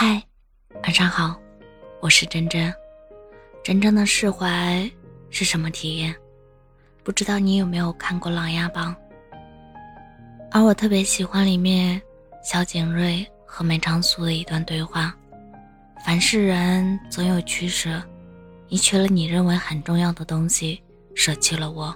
[0.00, 0.22] 嗨，
[0.84, 1.36] 晚上好，
[2.00, 2.72] 我是真真。
[3.64, 4.88] 真正的释怀
[5.28, 6.14] 是什么体验？
[7.02, 8.94] 不知道你有没有看过《琅琊榜》？
[10.52, 12.00] 而我特别喜欢里面
[12.44, 15.12] 萧景睿和梅长苏的一段对话
[16.06, 18.00] ：“凡是人总有取舍，
[18.68, 20.80] 你取了你认为很重要的东西，
[21.16, 21.92] 舍弃了我，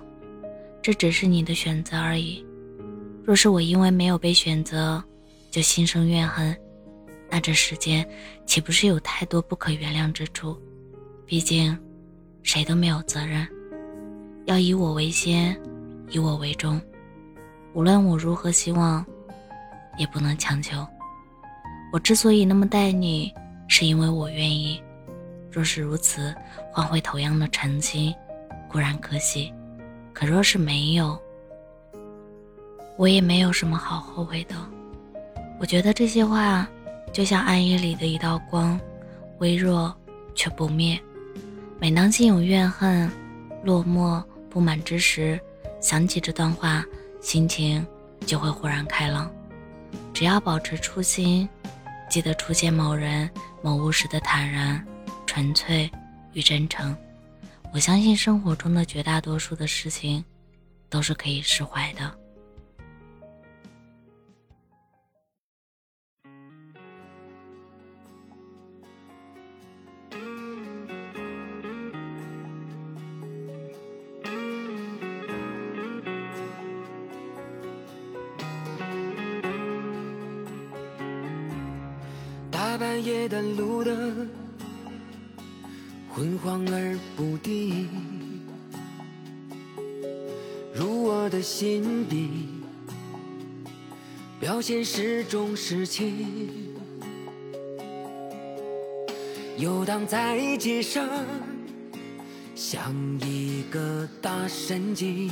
[0.82, 2.44] 这只是你的选择而已。
[3.22, 5.00] 若是我因为没有被选择，
[5.52, 6.52] 就心生怨恨。”
[7.34, 8.06] 那这世间
[8.44, 10.54] 岂不是有太多不可原谅之处？
[11.24, 11.74] 毕竟，
[12.42, 13.48] 谁都没有责任。
[14.44, 15.58] 要以我为先，
[16.10, 16.78] 以我为重。
[17.72, 19.02] 无论我如何希望，
[19.96, 20.86] 也不能强求。
[21.90, 23.32] 我之所以那么待你，
[23.66, 24.78] 是因为我愿意。
[25.50, 26.34] 若是如此，
[26.70, 28.14] 换回同样的诚心，
[28.68, 29.50] 固然可惜；
[30.12, 31.18] 可若是没有，
[32.98, 34.54] 我也没有什么好后悔的。
[35.58, 36.68] 我觉得这些话。
[37.12, 38.80] 就像暗夜里的一道光，
[39.38, 39.94] 微弱
[40.34, 40.98] 却不灭。
[41.78, 43.10] 每当心有怨恨、
[43.62, 45.38] 落寞、不满之时，
[45.80, 46.84] 想起这段话，
[47.20, 47.86] 心情
[48.26, 49.30] 就会豁然开朗。
[50.14, 51.48] 只要保持初心，
[52.08, 53.28] 记得初见某人、
[53.62, 54.82] 某物时的坦然、
[55.26, 55.90] 纯粹
[56.32, 56.96] 与真诚，
[57.74, 60.24] 我相信生活中的绝大多数的事情，
[60.88, 62.21] 都是可以释怀的。
[82.72, 84.26] 大半夜的路灯
[86.08, 87.86] 昏黄而不定，
[90.74, 92.48] 入我的心底，
[94.40, 96.74] 表现是种事情。
[99.58, 101.06] 游荡在街上，
[102.54, 105.30] 像一个大神经，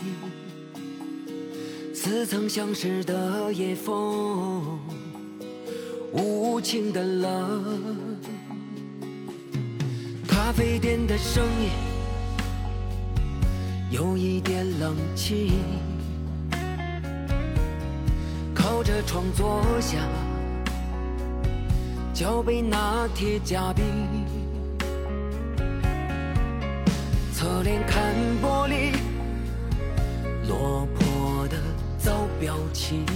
[1.94, 4.78] 似曾相识的夜风。
[6.12, 8.18] 无情的冷，
[10.26, 11.70] 咖啡店的声音
[13.90, 15.52] 有一点冷清，
[18.52, 19.98] 靠着窗坐下，
[22.12, 23.84] 脚杯拿铁加冰，
[27.32, 28.92] 侧脸看玻璃，
[30.48, 31.56] 落魄的
[31.98, 33.06] 糟表情。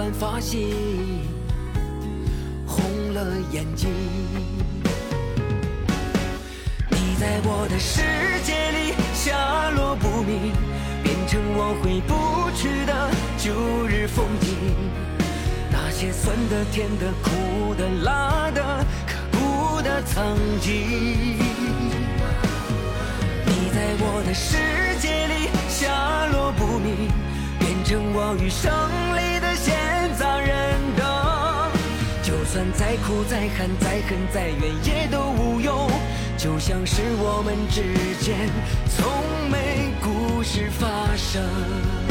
[0.00, 0.66] 乱发型，
[2.66, 3.90] 红了眼睛。
[6.88, 8.00] 你在我的世
[8.42, 10.54] 界里下落不明，
[11.02, 14.56] 变成我回不去的旧日风景。
[15.70, 18.62] 那些酸的、甜的、苦的、辣的、
[19.06, 21.36] 刻骨的曾经。
[23.44, 24.56] 你在我的世
[24.98, 27.12] 界里下落不明，
[27.58, 28.72] 变成我余生
[32.50, 35.88] 就算再苦再寒再恨再怨也都无用，
[36.36, 37.80] 就像是我们之
[38.18, 38.50] 间
[38.88, 39.08] 从
[39.48, 42.09] 没故事发生。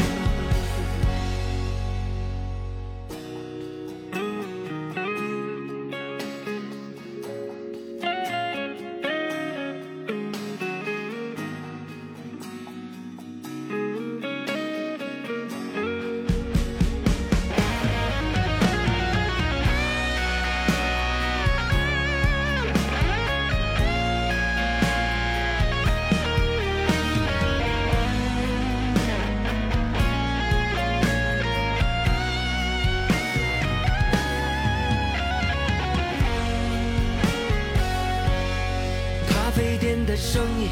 [40.06, 40.68] 的声音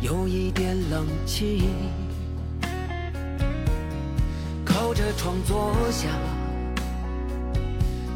[0.00, 1.68] 有一点冷清，
[4.64, 6.08] 靠着窗坐下，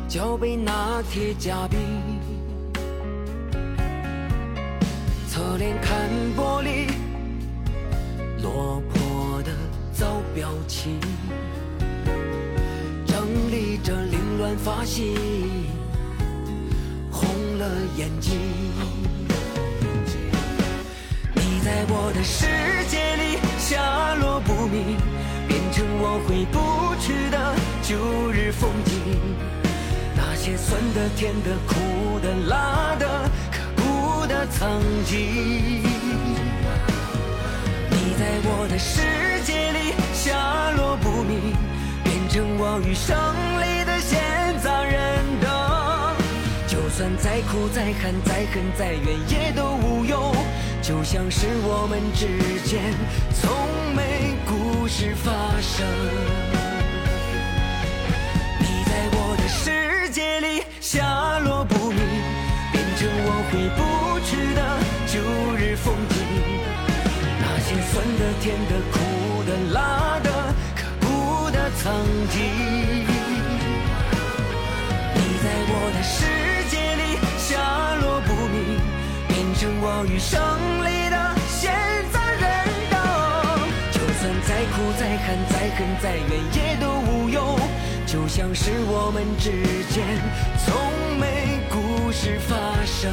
[0.09, 1.79] 脚杯拿铁夹冰，
[5.29, 6.89] 侧脸看玻璃，
[8.43, 9.53] 落魄的
[9.93, 10.99] 糟表情，
[13.07, 15.15] 整理着凌乱发型，
[17.97, 18.39] 眼睛。
[21.35, 22.47] 你在我的世
[22.89, 24.97] 界里下落不明，
[25.49, 28.93] 变成我回不去的旧日风景。
[30.15, 35.83] 那些酸的、甜的、苦的、辣的、刻骨的曾经。
[37.91, 39.01] 你在我的世
[39.45, 41.55] 界里下落不明，
[42.05, 42.17] 变。
[42.29, 43.17] 成我余生
[43.63, 43.76] 里
[47.19, 50.35] 再苦再寒再恨再怨也都无用，
[50.81, 52.27] 就像是我们之
[52.69, 52.95] 间
[53.35, 53.51] 从
[53.95, 55.31] 没故事发
[55.61, 55.87] 生。
[58.61, 62.01] 你在我的世界里下落不明，
[62.73, 63.81] 变成我回不
[64.25, 64.61] 去的
[65.07, 65.21] 旧
[65.57, 66.17] 日风景。
[67.41, 68.95] 那些酸的、甜的、苦
[69.45, 70.29] 的、辣的、
[70.75, 71.85] 刻骨的曾
[72.31, 72.37] 经，
[79.99, 80.39] 我余生
[80.85, 81.17] 里的
[81.49, 81.73] 闲
[82.13, 82.43] 杂人
[82.91, 83.01] 等。
[83.91, 87.59] 就算再苦再寒再恨再怨也都无用，
[88.07, 89.51] 就像是我们之
[89.89, 90.05] 间
[90.67, 90.69] 从
[91.19, 93.11] 没故事发生。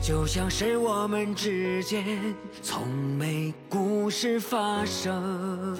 [0.00, 2.02] 就像是我们之间
[2.62, 5.76] 从没故事发生。